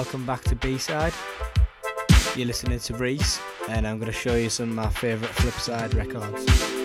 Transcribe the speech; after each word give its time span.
welcome 0.00 0.24
back 0.24 0.42
to 0.42 0.56
B 0.56 0.78
Side. 0.78 1.12
You're 2.34 2.46
listening 2.46 2.78
to 2.78 2.94
Reese, 2.94 3.38
and 3.68 3.86
I'm 3.86 3.98
going 3.98 4.10
to 4.10 4.18
show 4.18 4.34
you 4.34 4.48
some 4.48 4.70
of 4.70 4.74
my 4.74 4.88
favourite 4.88 5.34
Flipside 5.34 5.94
records. 5.94 6.79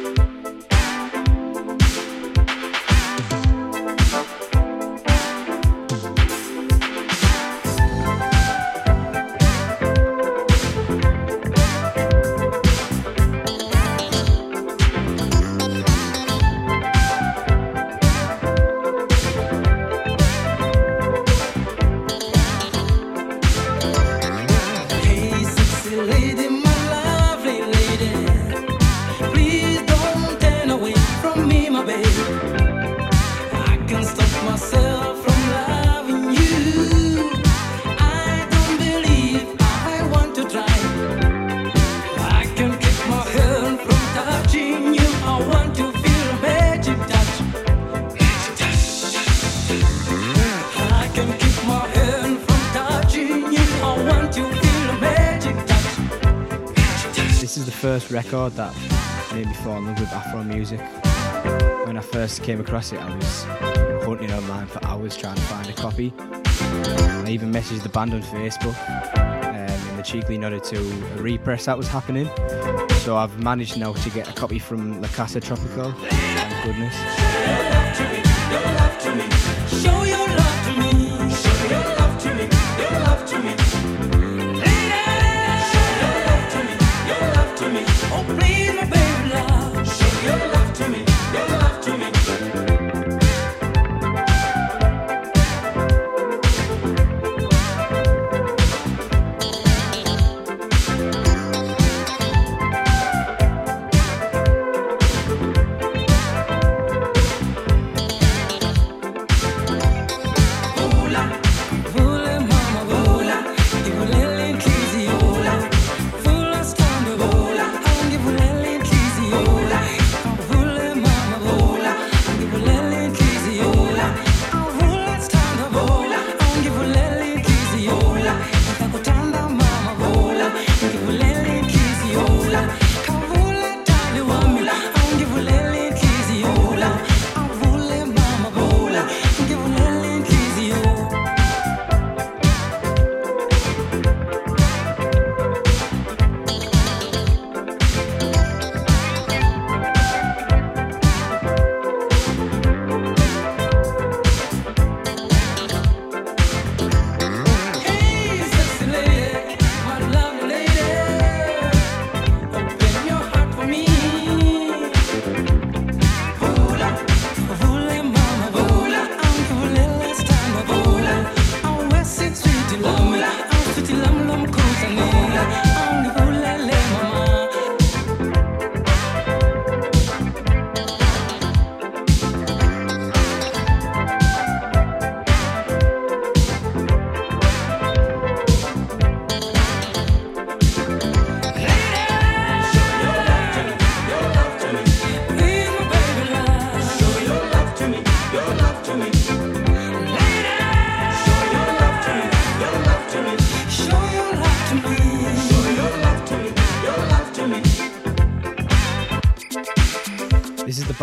Record 58.25 58.53
that 58.53 58.73
made 59.33 59.45
me 59.45 59.53
fall 59.53 59.77
in 59.77 59.85
love 59.85 59.99
with 59.99 60.11
Afro 60.11 60.43
music. 60.43 60.79
When 61.85 61.95
I 61.95 62.01
first 62.01 62.41
came 62.41 62.59
across 62.59 62.91
it, 62.91 62.99
I 62.99 63.15
was 63.15 63.43
hunting 64.03 64.31
online 64.31 64.65
for 64.65 64.83
hours 64.83 65.15
trying 65.15 65.35
to 65.35 65.41
find 65.43 65.69
a 65.69 65.73
copy. 65.73 66.11
I 66.17 67.29
even 67.29 67.51
messaged 67.51 67.83
the 67.83 67.89
band 67.89 68.13
on 68.13 68.23
Facebook 68.23 68.75
um, 69.15 69.55
and 69.55 69.99
they 69.99 70.01
cheekily 70.01 70.39
nodded 70.39 70.63
to 70.65 70.77
a 70.77 71.21
repress 71.21 71.65
that 71.65 71.77
was 71.77 71.87
happening. 71.87 72.27
So 73.03 73.15
I've 73.15 73.39
managed 73.39 73.77
now 73.77 73.93
to 73.93 74.09
get 74.09 74.27
a 74.27 74.33
copy 74.33 74.57
from 74.57 75.01
La 75.01 75.07
Casa 75.09 75.39
Tropical. 75.39 75.91
Thank 75.91 76.65
goodness. 76.65 76.95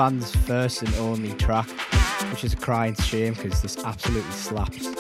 Band's 0.02 0.34
first 0.34 0.82
and 0.82 0.92
only 0.96 1.32
track, 1.34 1.68
which 2.30 2.42
is 2.42 2.52
a 2.54 2.56
crying 2.56 2.92
shame 2.96 3.34
because 3.34 3.62
this 3.62 3.78
absolutely 3.84 4.32
slaps. 4.32 4.91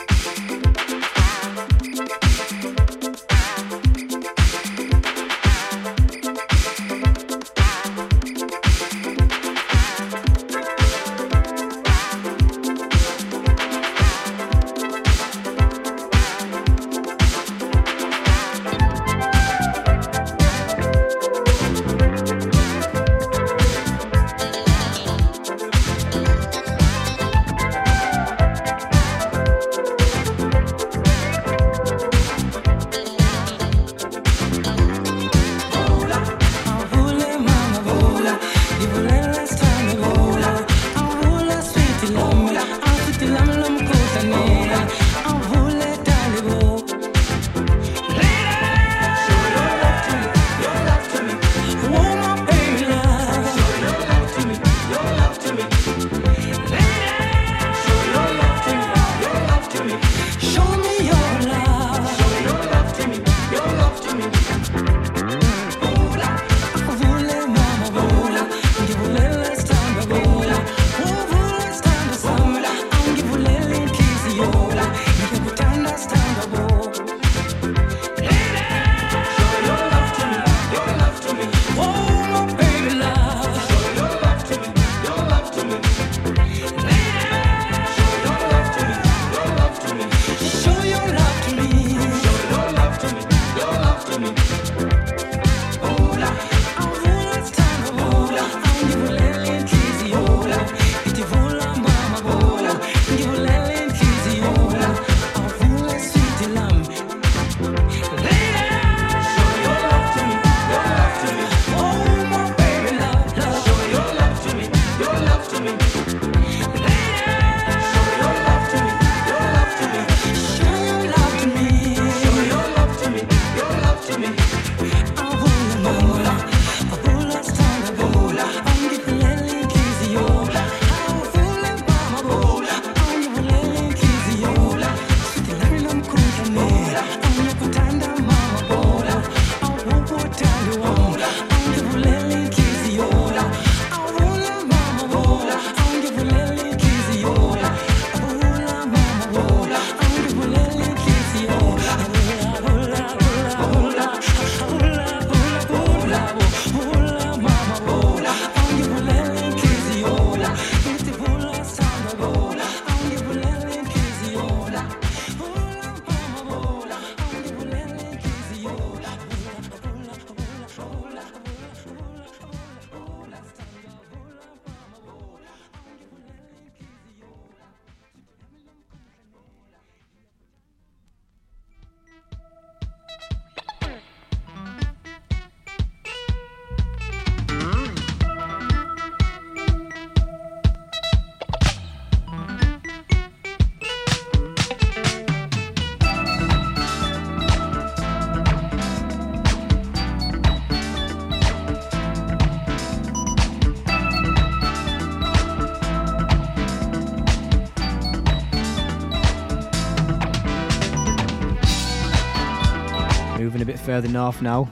Further 213.92 214.08
north 214.08 214.40
now. 214.40 214.70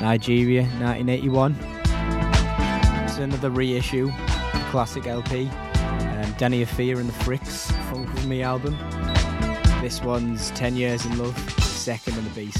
Nigeria, 0.00 0.62
1981. 0.80 1.54
It's 3.04 3.18
another 3.18 3.50
reissue, 3.50 4.10
classic 4.70 5.06
LP. 5.06 5.48
Um, 5.50 6.34
Danny 6.38 6.64
Offia 6.64 6.98
and 6.98 7.10
the 7.10 7.24
Friks, 7.24 7.70
Funk 7.90 8.10
With 8.14 8.24
Me 8.24 8.42
album. 8.42 8.78
This 9.82 10.00
one's 10.00 10.50
10 10.52 10.76
Years 10.76 11.04
in 11.04 11.18
Love, 11.18 11.38
second 11.60 12.16
on 12.16 12.24
the 12.24 12.30
B 12.30 12.50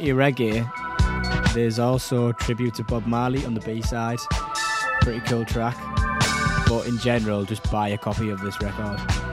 your 0.00 0.16
reggae, 0.16 0.70
there's 1.54 1.78
also 1.78 2.28
a 2.28 2.32
tribute 2.32 2.74
to 2.74 2.84
Bob 2.84 3.06
Marley 3.06 3.44
on 3.44 3.54
the 3.54 3.60
B 3.60 3.82
side. 3.82 4.18
Pretty 5.00 5.20
cool 5.20 5.44
track. 5.44 5.76
But 6.68 6.86
in 6.86 6.98
general, 6.98 7.44
just 7.44 7.70
buy 7.70 7.88
a 7.88 7.98
copy 7.98 8.30
of 8.30 8.40
this 8.40 8.60
record. 8.60 9.27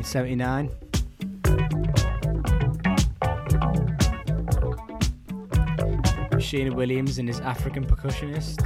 Nineteen 0.00 0.12
seventy 0.12 0.34
nine. 0.34 0.70
Shina 6.40 6.74
Williams 6.74 7.18
and 7.18 7.28
his 7.28 7.40
African 7.40 7.84
percussionists. 7.84 8.56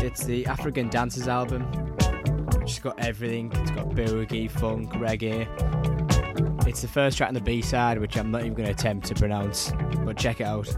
It's 0.00 0.24
the 0.24 0.46
African 0.46 0.88
Dancers 0.90 1.26
album. 1.26 1.66
It's 2.62 2.78
got 2.78 2.96
everything. 3.00 3.50
It's 3.56 3.72
got 3.72 3.90
boogie, 3.90 4.48
funk, 4.48 4.92
reggae. 4.92 5.48
It's 6.68 6.82
the 6.82 6.88
first 6.88 7.16
track 7.16 7.26
on 7.26 7.34
the 7.34 7.40
B 7.40 7.60
side, 7.60 7.98
which 7.98 8.16
I'm 8.16 8.30
not 8.30 8.42
even 8.42 8.54
going 8.54 8.66
to 8.66 8.72
attempt 8.72 9.08
to 9.08 9.14
pronounce, 9.16 9.72
but 10.04 10.16
check 10.16 10.40
it 10.40 10.44
out. 10.44 10.68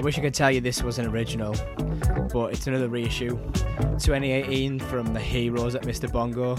I 0.00 0.02
wish 0.02 0.16
I 0.16 0.22
could 0.22 0.32
tell 0.32 0.50
you 0.50 0.62
this 0.62 0.82
was 0.82 0.98
an 0.98 1.04
original, 1.08 1.54
but 2.32 2.54
it's 2.54 2.66
another 2.66 2.88
reissue. 2.88 3.36
2018 3.98 4.78
from 4.78 5.12
the 5.12 5.20
Heroes 5.20 5.74
at 5.74 5.82
Mr. 5.82 6.10
Bongo. 6.10 6.56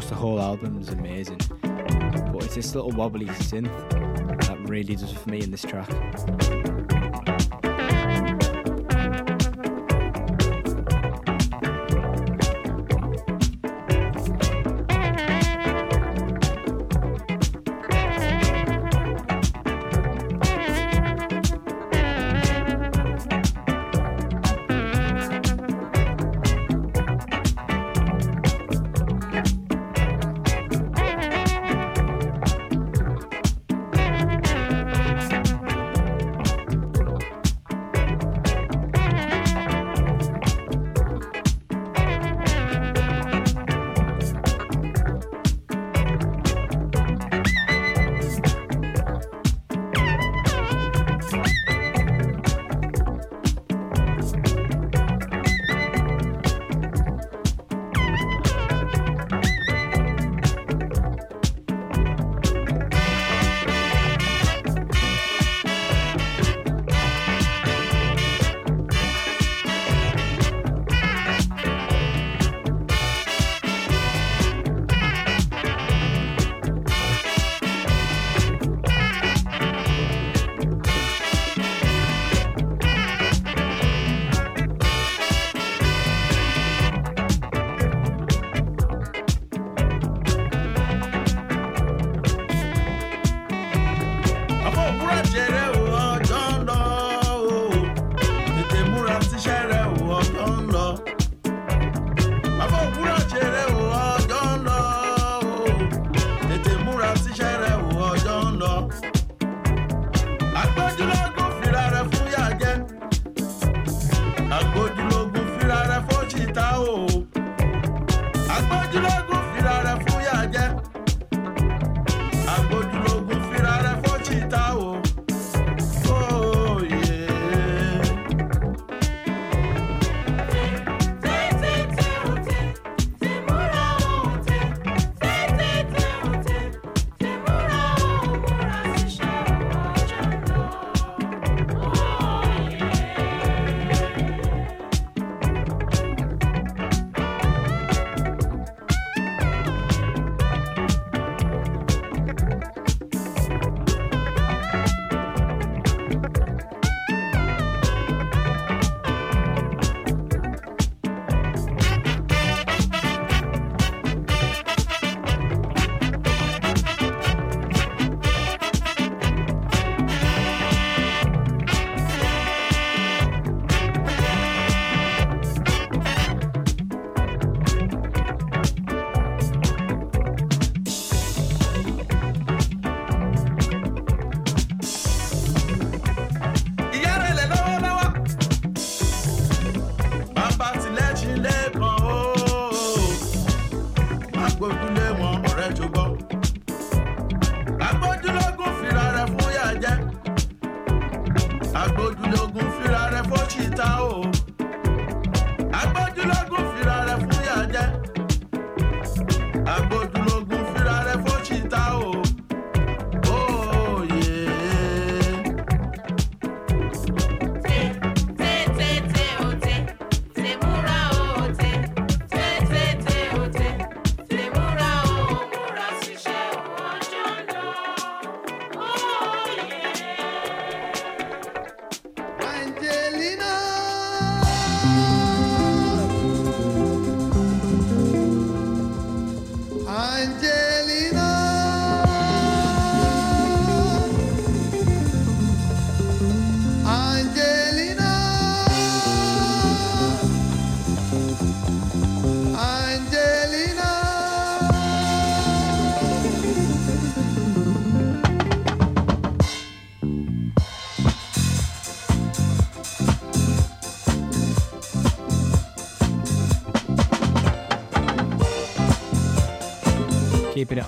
Across 0.00 0.08
the 0.08 0.16
whole 0.16 0.40
album 0.40 0.80
is 0.80 0.88
amazing. 0.88 1.38
But 1.60 2.44
it's 2.44 2.54
this 2.54 2.74
little 2.74 2.90
wobbly 2.90 3.26
synth 3.26 3.90
that 4.46 4.58
really 4.66 4.94
does 4.94 5.12
it 5.12 5.18
for 5.18 5.28
me 5.28 5.42
in 5.42 5.50
this 5.50 5.60
track. 5.60 5.90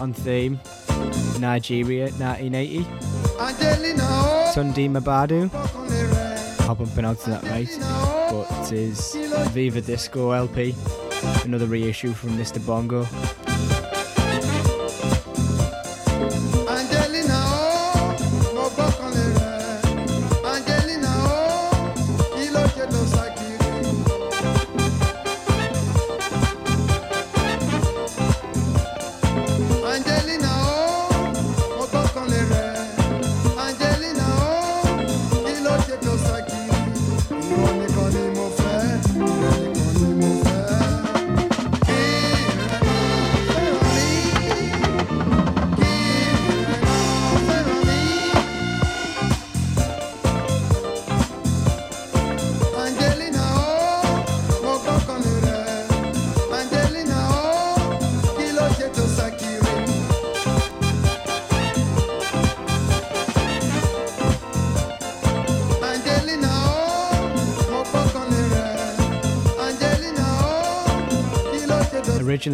On 0.03 0.13
theme. 0.13 0.61
Nigeria, 1.39 2.11
1980. 2.19 2.83
Tunde 4.53 4.91
Mabadu. 4.91 5.49
I 6.61 6.63
hope 6.65 6.81
I'm 6.81 6.91
pronouncing 6.91 7.33
that 7.33 7.45
right. 7.45 7.69
But 8.29 8.67
it 8.67 8.73
is 8.73 9.15
Viva 9.51 9.81
Disco 9.81 10.33
LP. 10.33 10.75
Another 11.45 11.67
reissue 11.67 12.13
from 12.13 12.31
Mr. 12.31 12.65
Bongo. 12.67 13.05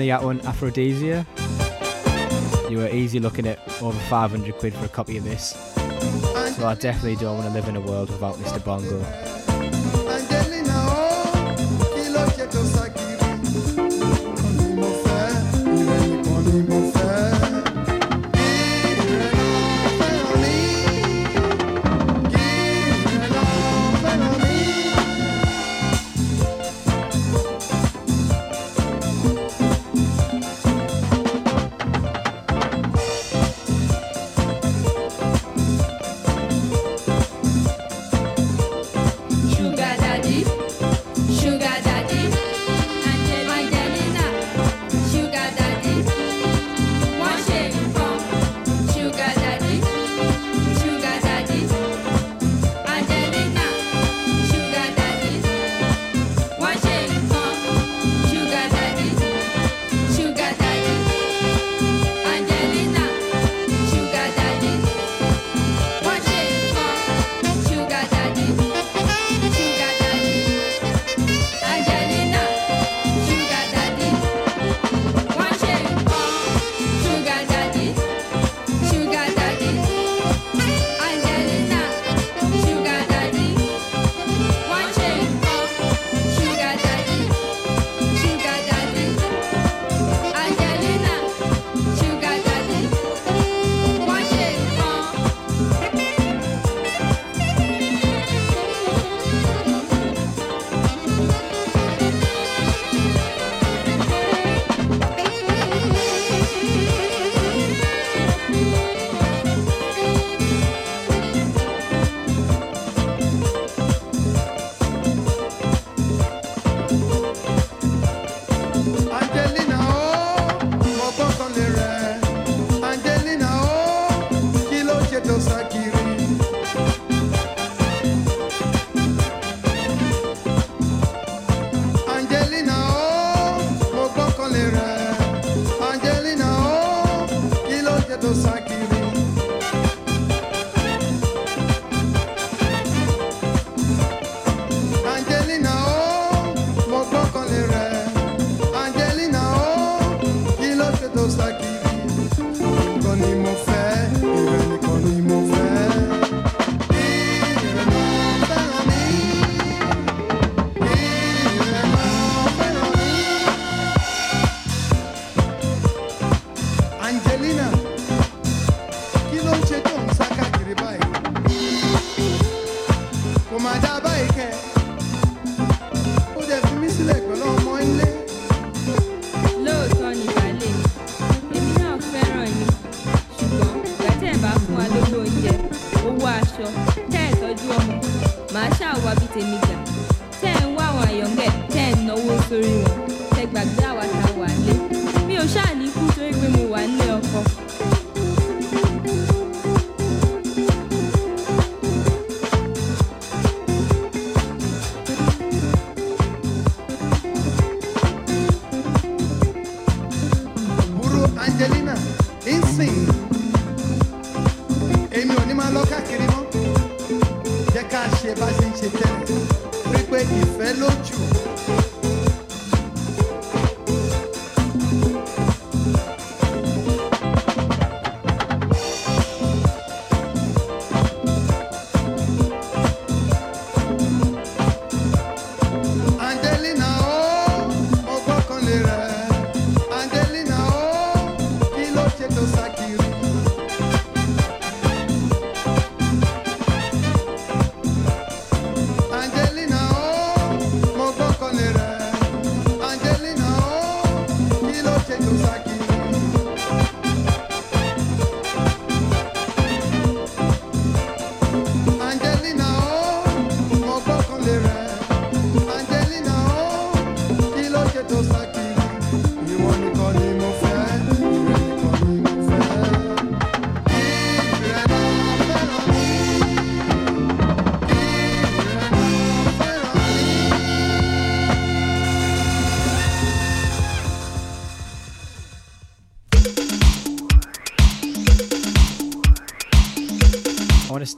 Originally 0.09 0.13
at 0.13 0.23
one 0.23 0.41
Afrodisia. 0.41 1.27
You 2.71 2.79
were 2.79 2.89
easy 2.89 3.21
looking 3.21 3.47
at 3.47 3.59
over 3.83 3.99
500 4.09 4.55
quid 4.55 4.75
for 4.75 4.87
a 4.87 4.89
copy 4.89 5.19
of 5.19 5.25
this. 5.25 5.51
So 6.57 6.67
I 6.67 6.77
definitely 6.81 7.17
don't 7.17 7.37
want 7.37 7.49
to 7.49 7.53
live 7.53 7.69
in 7.69 7.77
a 7.77 7.81
world 7.81 8.09
without 8.11 8.37
Mr. 8.37 8.65
Bongo. 8.65 9.38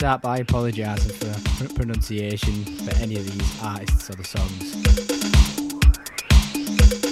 Start 0.00 0.22
by 0.22 0.38
apologising 0.38 1.12
for 1.12 1.68
pronunciation 1.74 2.64
for 2.64 2.94
any 3.02 3.16
of 3.16 3.30
these 3.30 3.62
artists 3.62 4.08
or 4.08 4.14
the 4.14 4.24
songs. 4.24 4.82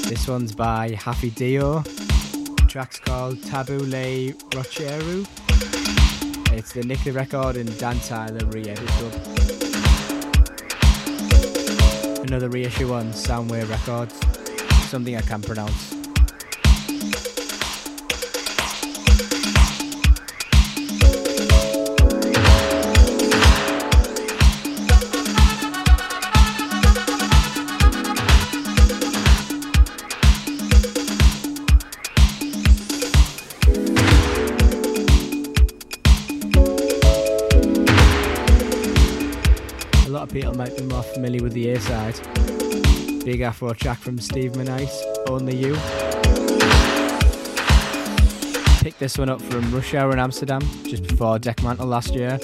This 0.09 0.27
one's 0.27 0.55
by 0.55 0.93
Happy 0.99 1.29
Dio. 1.29 1.81
The 1.81 2.65
track's 2.67 2.99
called 2.99 3.43
Taboo 3.43 3.81
Le 3.81 4.33
Rocheru. 4.53 5.27
It's 6.57 6.73
the 6.73 6.83
Nick 6.83 7.05
Record 7.05 7.57
and 7.57 7.79
Dan 7.79 8.01
Tyler 8.01 8.47
re-edit 8.47 8.87
dub. 8.87 9.13
Another 12.27 12.49
reissue 12.49 12.95
on 12.95 13.13
Soundway 13.13 13.69
Records. 13.69 14.19
Something 14.89 15.15
I 15.15 15.21
can't 15.21 15.47
pronounce. 15.47 15.88
Familiar 41.15 41.43
with 41.43 41.53
the 41.53 41.71
A 41.71 41.81
side. 41.81 42.15
Big 43.25 43.41
Afro 43.41 43.73
track 43.73 43.99
from 43.99 44.19
Steve 44.19 44.53
Monite, 44.53 44.89
Only 45.29 45.57
You. 45.57 45.75
Picked 48.83 49.01
this 49.01 49.19
one 49.19 49.29
up 49.29 49.43
from 49.43 49.75
Rush 49.75 49.95
Hour 49.95 50.13
in 50.13 50.19
Amsterdam 50.19 50.61
just 50.85 51.03
before 51.07 51.39
Dekmantel 51.39 51.87
last 51.87 52.15
year. 52.15 52.39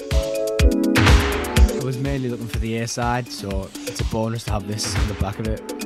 I 1.79 1.85
was 1.85 1.97
mainly 1.97 2.29
looking 2.29 2.47
for 2.47 2.59
the 2.59 2.77
A 2.77 2.87
side, 2.87 3.27
so 3.29 3.69
it's 3.87 4.01
a 4.01 4.05
bonus 4.05 4.43
to 4.45 4.51
have 4.51 4.67
this 4.67 4.95
on 4.95 5.07
the 5.07 5.13
back 5.15 5.39
of 5.39 5.47
it. 5.47 5.84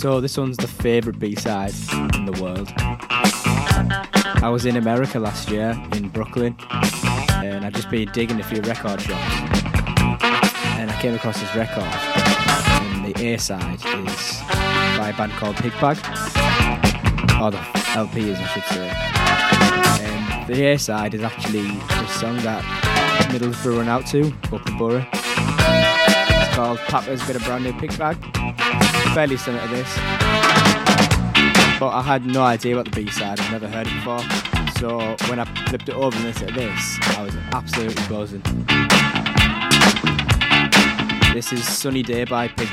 So 0.00 0.18
this 0.18 0.38
one's 0.38 0.56
the 0.56 0.66
favourite 0.66 1.18
B-side 1.18 1.74
in 2.14 2.24
the 2.24 2.32
world. 2.42 2.72
I 4.42 4.48
was 4.48 4.64
in 4.64 4.78
America 4.78 5.20
last 5.20 5.50
year 5.50 5.78
in 5.92 6.08
Brooklyn, 6.08 6.56
and 7.34 7.66
I'd 7.66 7.74
just 7.74 7.90
been 7.90 8.10
digging 8.12 8.40
a 8.40 8.42
few 8.42 8.62
record 8.62 9.02
shops, 9.02 9.34
and 10.78 10.90
I 10.90 10.98
came 11.02 11.14
across 11.14 11.38
this 11.38 11.54
record. 11.54 11.84
And 11.84 13.14
the 13.14 13.26
A 13.26 13.38
side 13.38 13.74
is 13.74 14.40
by 14.96 15.10
a 15.10 15.16
band 15.18 15.32
called 15.32 15.56
Pig 15.56 15.72
Bag, 15.82 15.98
or 17.38 17.50
the 17.50 17.60
LP, 17.94 18.32
as 18.32 18.38
I 18.40 18.46
should 18.46 18.64
say. 18.64 18.90
And 20.02 20.46
the 20.48 20.64
A 20.64 20.78
side 20.78 21.12
is 21.12 21.20
actually 21.20 21.72
the 21.72 22.06
song 22.06 22.38
that 22.38 22.64
Middlesbrough 23.30 23.76
run 23.76 23.88
out 23.88 24.06
to 24.06 24.32
up 24.50 24.66
in 24.66 24.78
Boro. 24.78 25.06
It's 25.12 26.54
called 26.54 26.78
Papa's 26.88 27.22
Got 27.24 27.36
a 27.36 27.40
Brand 27.40 27.64
New 27.64 27.74
Pig 27.74 27.98
Bag 27.98 28.16
fairly 29.14 29.36
similar 29.36 29.62
to 29.62 29.68
this. 29.68 29.96
But 31.80 31.88
I 31.88 32.02
had 32.02 32.26
no 32.26 32.42
idea 32.42 32.76
what 32.76 32.84
the 32.84 32.90
B 32.90 33.10
side, 33.10 33.40
I've 33.40 33.50
never 33.50 33.68
heard 33.68 33.86
it 33.86 33.94
before. 33.94 34.20
So 34.78 35.16
when 35.28 35.40
I 35.40 35.44
flipped 35.68 35.88
it 35.88 35.94
over 35.94 36.16
and 36.16 36.26
listened 36.26 36.48
to 36.48 36.54
this, 36.54 36.98
I 37.16 37.22
was 37.22 37.36
absolutely 37.52 38.02
buzzing. 38.08 38.42
This 41.34 41.52
is 41.52 41.66
Sunny 41.66 42.02
Day 42.02 42.24
by 42.24 42.48
Pig 42.48 42.68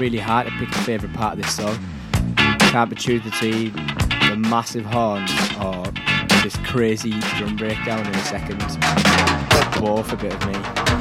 really 0.00 0.18
hard 0.18 0.46
to 0.46 0.52
pick 0.54 0.70
a 0.70 0.78
favourite 0.78 1.14
part 1.14 1.34
of 1.34 1.42
this 1.42 1.54
song. 1.54 1.78
Can't 2.58 2.88
be 2.88 2.96
choose 2.96 3.22
between 3.22 3.72
the 3.72 4.36
massive 4.36 4.86
horns 4.86 5.30
or 5.62 5.84
this 6.42 6.56
crazy 6.64 7.20
drum 7.36 7.56
breakdown 7.56 8.06
in 8.06 8.14
a 8.14 8.24
second. 8.24 8.58
Both 9.78 10.12
a 10.12 10.16
bit 10.16 10.32
of 10.32 10.46
me. 10.46 10.99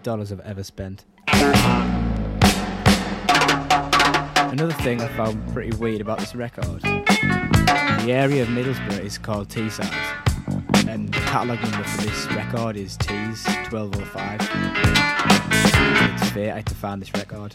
Five 0.00 0.04
dollars 0.04 0.32
I've 0.32 0.40
ever 0.40 0.64
spent. 0.64 1.04
Another 4.50 4.72
thing 4.82 5.00
I 5.02 5.08
found 5.16 5.52
pretty 5.52 5.76
weird 5.76 6.00
about 6.00 6.18
this 6.18 6.34
record, 6.34 6.80
the 6.82 8.06
area 8.08 8.42
of 8.42 8.48
Middlesbrough 8.48 9.04
is 9.04 9.18
called 9.18 9.48
Teesside, 9.48 9.92
and 10.88 11.12
the 11.12 11.20
catalogue 11.20 11.60
number 11.62 11.84
for 11.84 12.02
this 12.02 12.26
record 12.32 12.76
is 12.76 12.96
T's 12.96 13.44
1205. 13.70 14.40
It's 16.14 16.30
fate 16.30 16.50
I 16.50 16.56
had 16.56 16.66
to 16.66 16.74
find 16.74 17.02
this 17.02 17.12
record. 17.12 17.54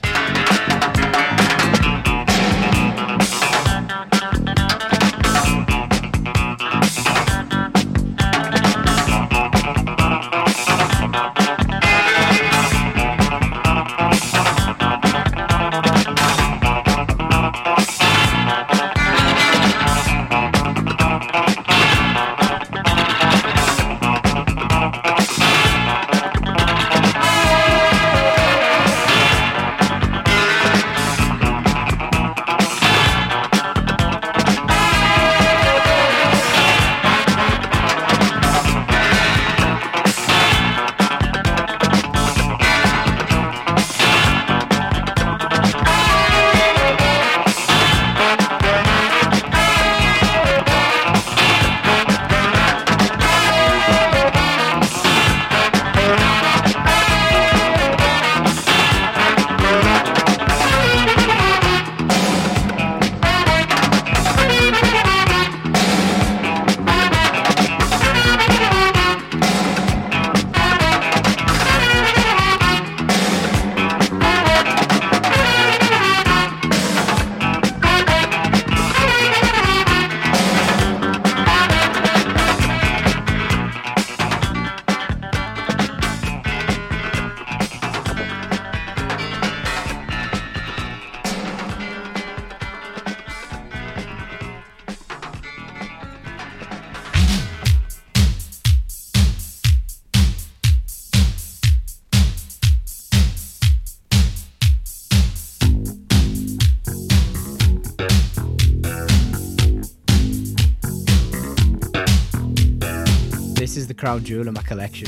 Crown 114.06 114.24
jewel 114.24 114.48
of 114.48 114.54
my 114.54 114.62
collection. 114.62 115.08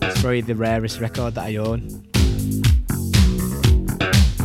It's 0.00 0.22
probably 0.22 0.40
the 0.40 0.54
rarest 0.54 1.00
record 1.00 1.34
that 1.34 1.44
I 1.44 1.56
own. 1.56 2.02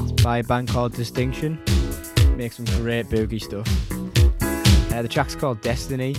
It's 0.03 0.21
by 0.21 0.39
a 0.39 0.43
band 0.43 0.67
called 0.67 0.91
Distinction. 0.91 1.57
Makes 2.35 2.57
some 2.57 2.65
great 2.65 3.05
boogie 3.05 3.41
stuff. 3.41 3.69
Uh, 4.91 5.01
the 5.01 5.07
track's 5.07 5.35
called 5.35 5.61
Destiny. 5.61 6.15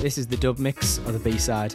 This 0.00 0.16
is 0.16 0.28
the 0.28 0.36
dub 0.36 0.60
mix 0.60 0.98
of 0.98 1.12
the 1.12 1.18
B 1.18 1.38
side. 1.38 1.74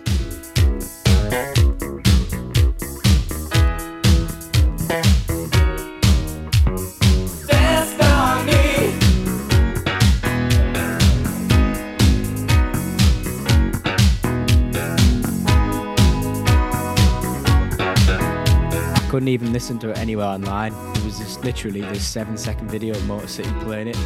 Couldn't 19.15 19.29
even 19.29 19.53
listen 19.53 19.79
to 19.79 19.91
it 19.91 19.97
anywhere 19.97 20.25
online. 20.25 20.73
It 20.73 21.05
was 21.05 21.19
just 21.19 21.41
literally 21.41 21.79
this 21.79 22.05
seven 22.05 22.35
second 22.37 22.69
video 22.69 22.93
of 22.93 23.05
Motor 23.05 23.29
City 23.29 23.49
playing 23.61 23.87
it. 23.87 23.97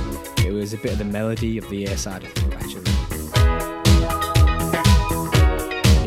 It 0.45 0.51
was 0.51 0.73
a 0.73 0.77
bit 0.77 0.91
of 0.91 0.99
the 0.99 1.05
melody 1.05 1.57
of 1.57 1.67
the 1.71 1.85
A 1.85 1.97
side, 1.97 2.25
of 2.25 2.29
it, 2.29 2.53
actually. 2.53 2.83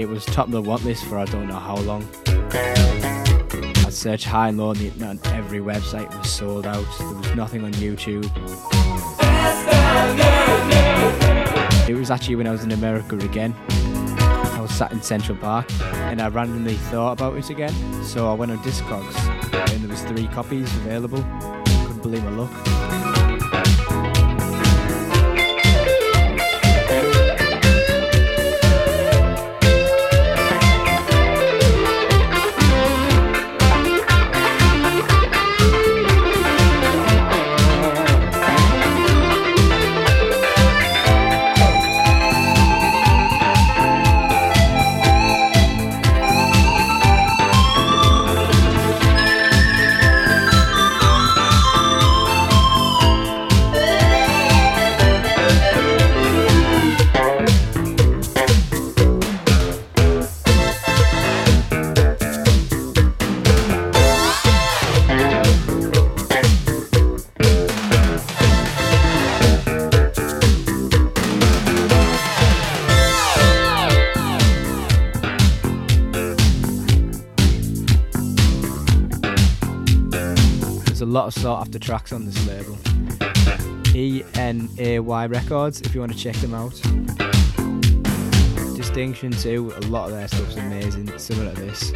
It 0.01 0.09
was 0.09 0.25
top 0.25 0.47
of 0.47 0.53
the 0.53 0.63
want 0.63 0.85
list 0.85 1.05
for 1.07 1.19
I 1.19 1.25
don't 1.25 1.49
know 1.49 1.59
how 1.59 1.79
long. 1.79 2.09
I 2.53 3.91
searched 3.91 4.27
high 4.27 4.51
and 4.51 4.59
low 4.59 4.69
on 4.69 4.77
the 4.77 4.93
and 5.05 5.27
every 5.27 5.59
website 5.59 6.17
was 6.17 6.31
sold 6.31 6.65
out. 6.65 6.87
There 7.01 7.09
was 7.09 7.35
nothing 7.35 7.65
on 7.65 7.73
YouTube. 7.73 8.31
It 11.89 11.95
was 11.97 12.13
actually 12.13 12.37
when 12.37 12.47
I 12.47 12.53
was 12.53 12.63
in 12.63 12.71
America 12.71 13.17
again. 13.17 13.53
Sat 14.83 14.91
in 14.91 15.01
Central 15.01 15.39
Park 15.39 15.71
and 16.11 16.21
I 16.21 16.27
randomly 16.27 16.75
thought 16.75 17.13
about 17.13 17.37
it 17.37 17.51
again. 17.51 17.73
So 18.03 18.29
I 18.29 18.35
went 18.35 18.51
on 18.51 18.59
Discogs 18.65 19.15
and 19.73 19.81
there 19.81 19.89
was 19.89 20.03
three 20.03 20.27
copies 20.27 20.75
available. 20.79 21.23
Couldn't 21.87 22.03
believe 22.03 22.25
my 22.25 22.31
luck. 22.31 22.92
Lot 81.13 81.27
of 81.27 81.35
sought 81.35 81.61
after 81.61 81.79
tracks 81.79 82.11
on 82.11 82.25
this 82.25 82.47
label. 82.47 82.79
E 83.95 84.25
N 84.35 84.67
A 84.79 84.99
Y 84.99 85.27
Records, 85.27 85.83
if 85.83 85.95
you 85.95 86.01
want 86.01 86.11
to 86.11 86.19
check 86.19 86.35
them 86.37 86.55
out. 86.55 86.73
Distinction 88.75 89.31
too, 89.31 89.75
a 89.77 89.81
lot 89.89 90.07
of 90.07 90.13
their 90.13 90.27
stuff's 90.27 90.57
amazing, 90.57 91.19
similar 91.19 91.55
to 91.55 91.61
this. 91.61 91.93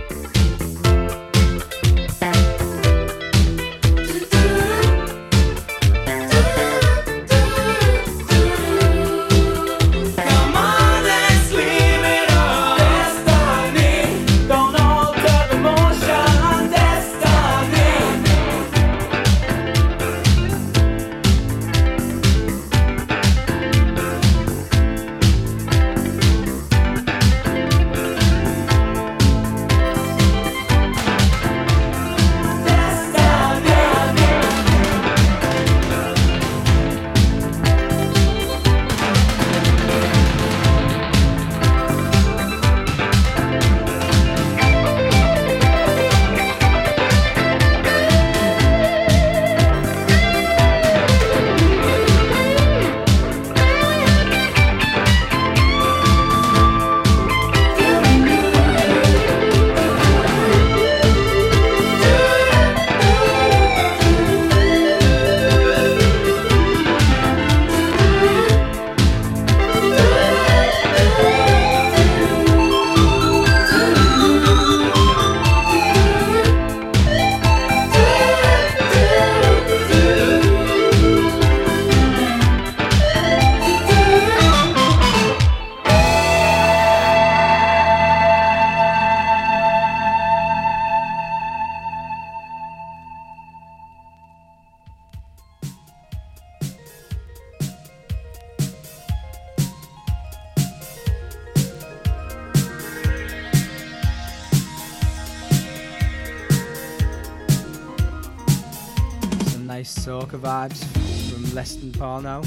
Soca 110.06 110.38
vibes 110.38 110.84
from 111.32 111.42
Leston 111.46 111.90
Paul 111.98 112.20
now. 112.20 112.38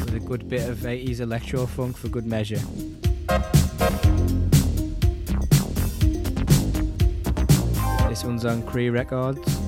With 0.00 0.14
a 0.14 0.20
good 0.20 0.48
bit 0.48 0.70
of 0.70 0.78
80s 0.78 1.20
electro 1.20 1.66
funk 1.66 1.98
for 1.98 2.08
good 2.08 2.24
measure. 2.24 2.62
This 8.08 8.24
one's 8.24 8.46
on 8.46 8.62
Cree 8.62 8.88
Records. 8.88 9.60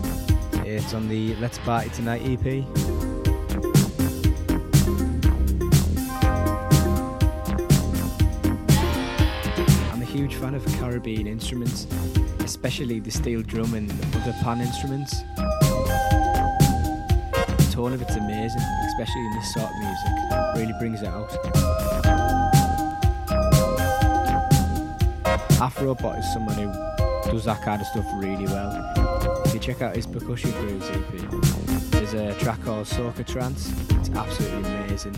It's 0.65 0.95
on 0.95 1.09
the 1.11 1.37
Let's 1.37 1.59
Party 1.59 1.91
Tonight 1.91 2.23
EP. 2.25 2.90
Instruments, 11.11 11.89
especially 12.39 13.01
the 13.01 13.11
steel 13.11 13.43
drum 13.43 13.75
and 13.75 13.91
other 14.15 14.33
pan 14.43 14.61
instruments. 14.61 15.23
The 17.59 17.69
tone 17.73 17.93
of 17.93 18.01
it's 18.01 18.15
amazing, 18.15 18.63
especially 18.87 19.27
in 19.27 19.33
this 19.35 19.53
sort 19.53 19.67
of 19.67 19.77
music. 19.81 20.13
Really 20.55 20.73
brings 20.79 21.03
it 21.03 21.09
out. 21.09 21.31
Afrobot 25.59 26.21
is 26.21 26.33
someone 26.33 26.55
who 26.55 26.73
does 27.33 27.45
that 27.45 27.61
kind 27.63 27.81
of 27.81 27.89
stuff 27.89 28.07
really 28.15 28.47
well. 28.47 28.71
If 29.47 29.55
you 29.55 29.59
check 29.61 29.83
out 29.83 29.97
his 29.97 30.07
percussion 30.07 30.53
grooves 30.53 30.89
EP, 30.91 31.11
there's 31.91 32.15
a 32.15 32.39
track 32.39 32.63
called 32.63 32.87
Soca 32.87 33.27
Trance. 33.27 33.73
It's 33.97 34.11
absolutely 34.11 34.71
amazing. 34.71 35.17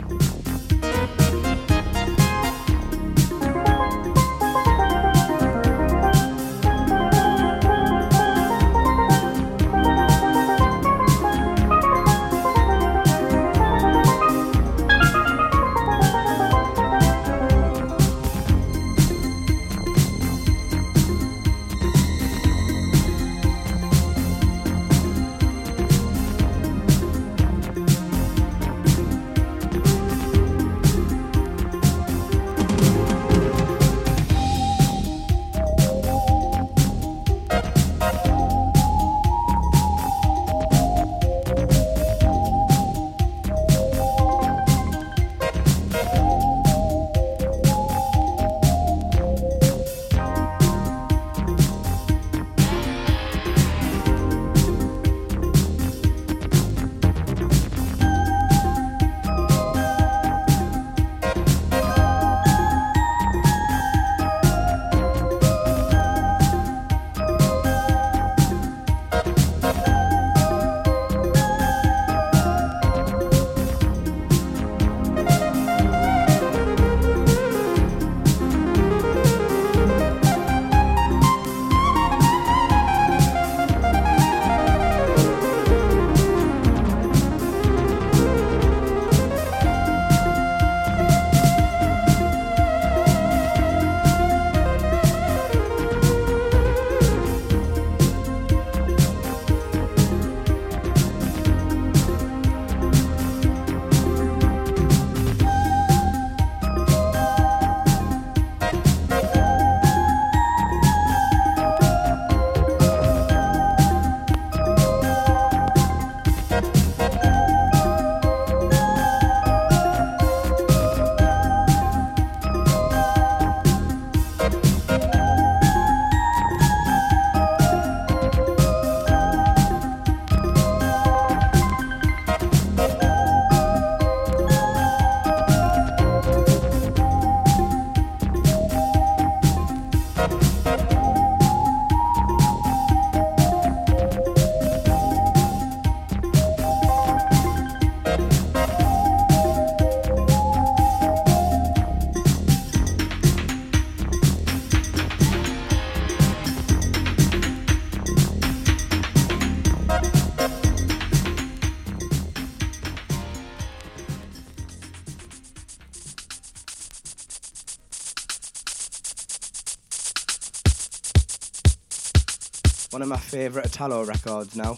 One 173.03 173.11
of 173.11 173.19
my 173.19 173.27
favourite 173.27 173.67
Italo 173.67 174.05
records 174.05 174.55
now. 174.55 174.77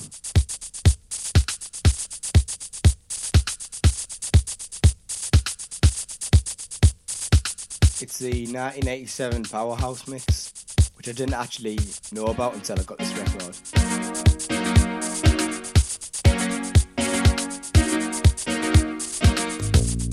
It's 8.01 8.19
the 8.19 8.47
1987 8.47 9.45
Powerhouse 9.45 10.09
mix, 10.09 10.55
which 10.95 11.07
I 11.07 11.13
didn't 11.13 11.35
actually 11.35 11.79
know 12.13 12.29
about 12.29 12.55
until 12.55 12.81
I 12.81 12.85
got 12.85 12.97
this 12.97 13.13
record. 13.13 13.59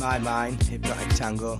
My 0.01 0.19
Mine, 0.19 0.57
Hypnotic 0.69 1.15
Tango. 1.15 1.57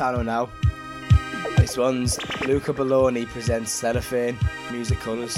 Channel 0.00 0.24
now. 0.24 0.48
This 1.58 1.76
one's 1.76 2.18
Luca 2.46 2.72
Baloney 2.72 3.26
presents 3.26 3.70
Cellophane, 3.70 4.38
Music 4.72 4.98
Colours. 5.00 5.34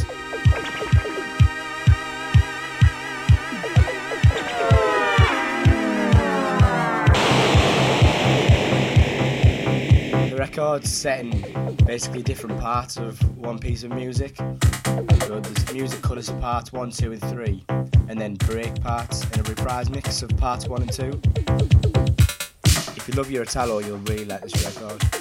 The 10.29 10.37
record's 10.39 10.93
set 10.93 11.19
in 11.19 11.75
basically 11.85 12.23
different 12.23 12.61
parts 12.61 12.99
of 12.99 13.21
one 13.37 13.59
piece 13.59 13.83
of 13.83 13.91
music. 13.91 14.37
So 14.37 15.41
there's 15.41 15.73
music 15.73 16.03
colours 16.03 16.31
parts 16.31 16.73
1, 16.73 16.93
2 16.93 17.11
and 17.11 17.21
3, 17.21 17.65
and 18.09 18.21
then 18.21 18.37
break 18.37 18.81
parts 18.81 19.25
and 19.25 19.39
a 19.39 19.51
reprise 19.51 19.91
mix 19.91 20.23
of 20.23 20.29
parts 20.37 20.69
1 20.69 20.83
and 20.83 20.93
2 20.93 21.91
you 23.13 23.19
love 23.19 23.31
your 23.31 23.43
Italo, 23.43 23.79
you'll 23.81 23.99
really 23.99 24.25
like 24.25 24.41
this 24.43 24.65
record. 24.65 25.12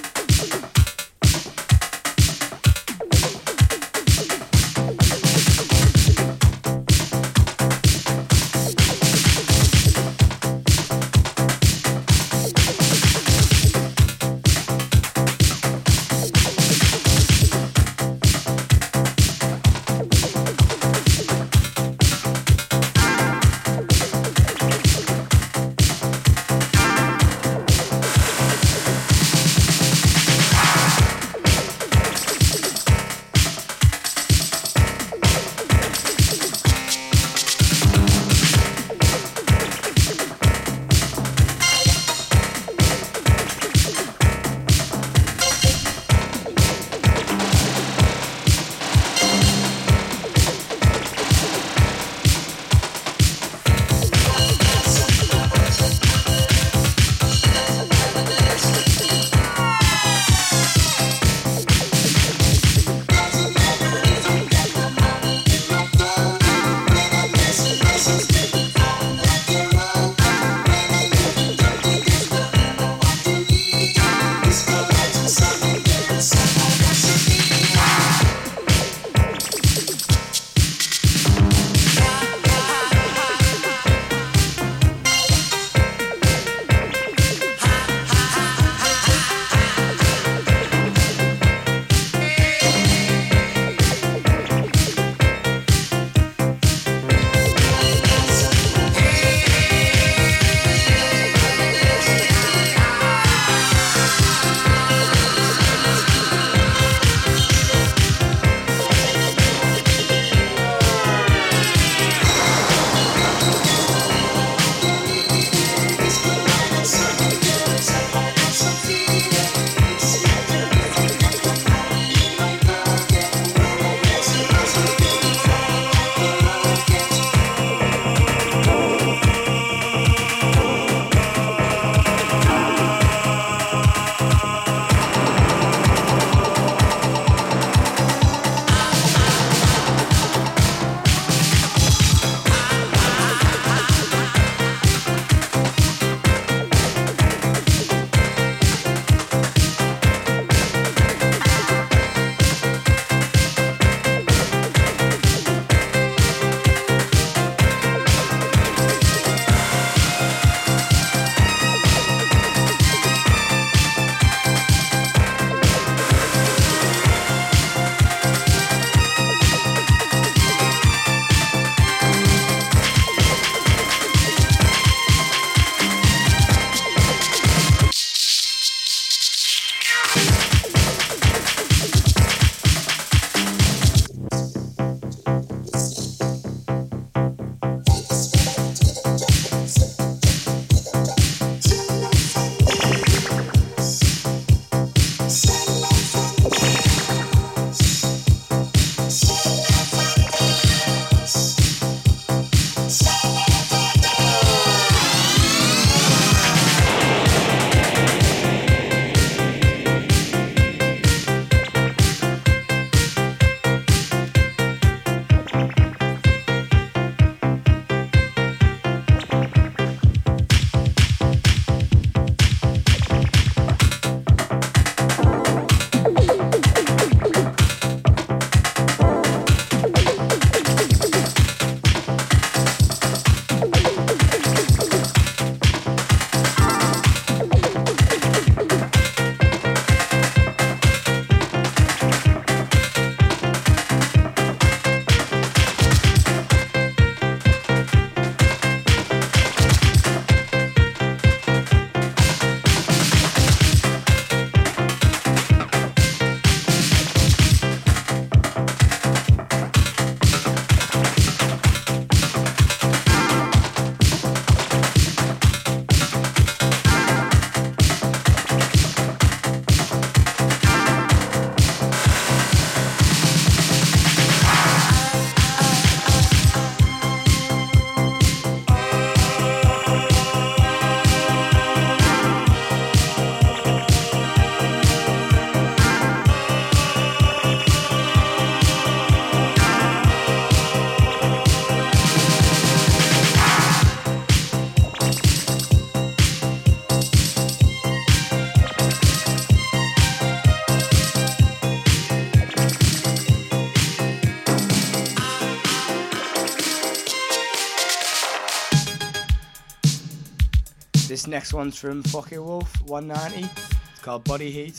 next 311.32 311.54
one's 311.54 311.78
from 311.78 312.02
Fockewulf 312.02 312.68
190. 312.90 313.48
It's 313.90 314.02
called 314.02 314.22
Body 314.24 314.50
Heat. 314.50 314.78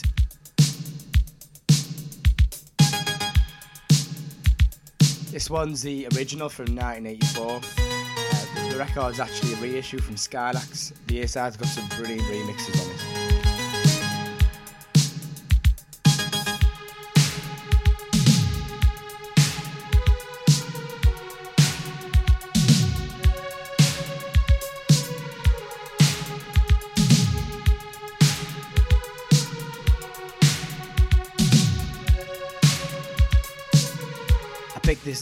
This 5.32 5.50
one's 5.50 5.82
the 5.82 6.06
original 6.14 6.48
from 6.48 6.76
1984. 6.76 7.56
Uh, 7.56 8.70
the 8.70 8.78
record's 8.78 9.18
actually 9.18 9.54
a 9.54 9.56
reissue 9.56 9.98
from 9.98 10.14
Skylax. 10.14 10.92
The 11.08 11.22
A-side's 11.22 11.56
got 11.56 11.66
some 11.66 11.88
brilliant 11.98 12.22
remixes 12.22 12.80
on 12.80 12.94
it. 12.94 13.13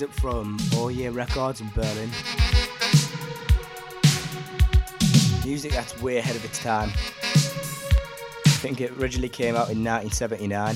music 0.02 0.20
from 0.20 0.58
All 0.76 0.90
Year 0.90 1.12
Records 1.12 1.60
in 1.60 1.68
Berlin. 1.76 2.10
Music 5.44 5.70
that's 5.70 6.00
way 6.02 6.16
ahead 6.18 6.34
of 6.34 6.44
its 6.44 6.60
time. 6.60 6.88
I 6.88 8.50
think 8.58 8.80
it 8.80 8.90
originally 8.98 9.28
came 9.28 9.54
out 9.54 9.70
in 9.70 9.84
1979. 9.84 10.74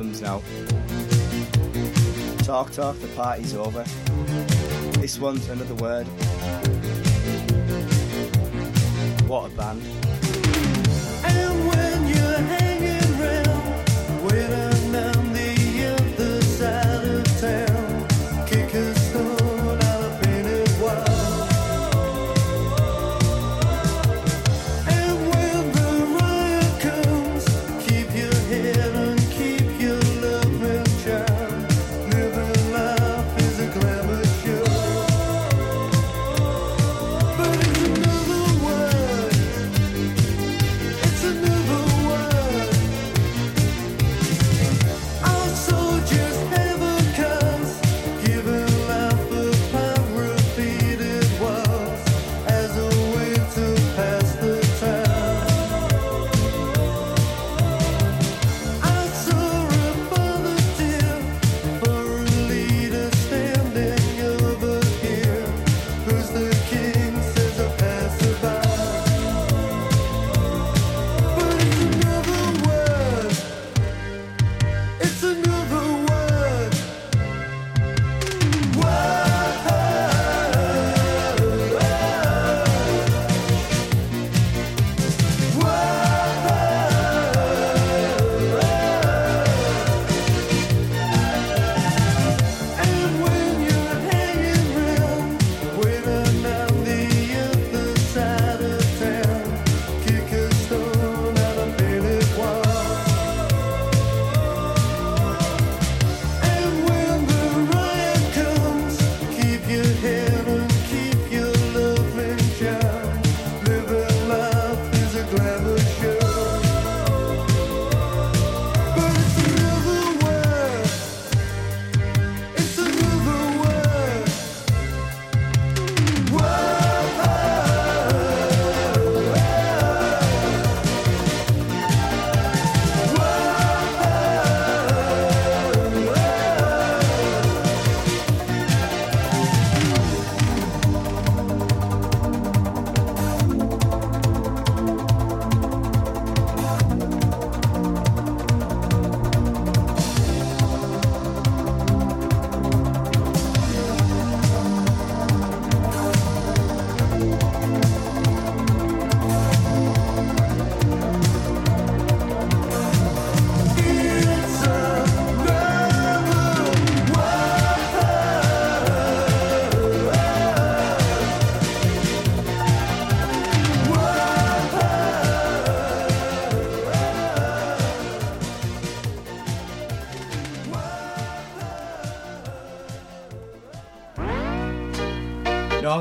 albums. 0.00 0.20
Talk, 2.46 2.72
talk, 2.72 2.98
the 3.00 3.08
party's 3.08 3.54
over. 3.54 3.84
This 4.98 5.18
one's 5.18 5.48
another 5.48 5.74
word. 5.74 6.06
What 9.28 9.52
a 9.52 9.56
band. 9.56 9.82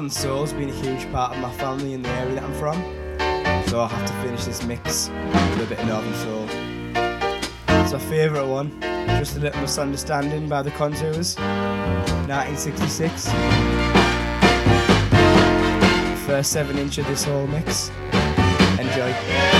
and 0.10 0.16
soul's 0.16 0.53
been 0.53 0.70
a 0.70 0.74
huge 0.74 1.12
part 1.12 1.36
of 1.36 1.39
my 1.39 1.51
family 1.57 1.93
and 1.93 2.03
the 2.03 2.10
area 2.10 2.34
that 2.34 2.43
I'm 2.43 2.53
from. 2.55 2.82
So 3.68 3.80
I'll 3.80 3.88
have 3.88 4.07
to 4.07 4.14
finish 4.24 4.43
this 4.43 4.64
mix 4.64 5.10
with 5.10 5.62
a 5.62 5.68
bit 5.70 5.78
of 5.78 5.88
northern 5.88 6.14
soul. 6.16 6.47
It's 7.84 7.93
my 7.93 7.99
favourite 7.99 8.47
one, 8.47 8.82
Just 8.82 9.38
a 9.38 9.39
Little 9.39 9.62
Misunderstanding 9.62 10.49
by 10.49 10.64
The 10.64 10.72
Contours, 10.72 11.36
1966. 11.38 13.26
First 16.26 16.53
7 16.53 16.80
inch 16.80 16.97
of 16.97 17.05
this 17.05 17.26
whole 17.26 17.45
mix. 17.45 17.91
Enjoy. 18.80 19.59